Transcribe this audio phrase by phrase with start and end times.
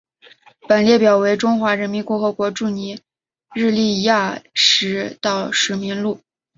[0.67, 2.99] 本列表为中华人民共和国驻尼
[3.53, 4.33] 日利亚
[4.81, 6.19] 历任大使名录。